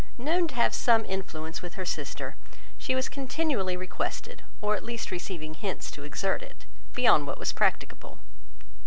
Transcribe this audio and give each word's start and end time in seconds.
Known 0.17 0.47
to 0.47 0.55
have 0.55 0.73
some 0.73 1.05
influence 1.05 1.61
with 1.61 1.75
her 1.75 1.85
sister, 1.85 2.35
she 2.79 2.95
was 2.95 3.07
continually 3.07 3.77
requested, 3.77 4.41
or 4.59 4.75
at 4.75 4.83
least 4.83 5.11
receiving 5.11 5.53
hints 5.53 5.91
to 5.91 6.01
exert 6.03 6.41
it, 6.41 6.65
beyond 6.95 7.27
what 7.27 7.37
was 7.37 7.51
practicable. 7.53 8.17